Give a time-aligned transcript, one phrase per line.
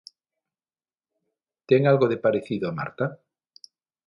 [1.69, 3.05] Ten algo de parecido a Marta?